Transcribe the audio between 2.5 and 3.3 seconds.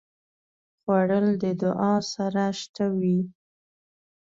شته وي